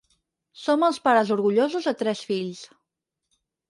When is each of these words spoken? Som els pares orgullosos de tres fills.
Som 0.61 0.85
els 0.87 0.99
pares 1.09 1.35
orgullosos 1.37 1.89
de 1.91 1.97
tres 2.03 2.27
fills. 2.35 2.67